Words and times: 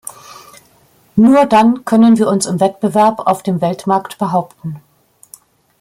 Nur 1.15 1.45
dann 1.45 1.85
können 1.85 2.17
wir 2.17 2.27
uns 2.27 2.47
im 2.47 2.59
Wettbewerb 2.59 3.19
auf 3.27 3.43
dem 3.43 3.61
Weltmarkt 3.61 4.17
behaupten. 4.17 4.81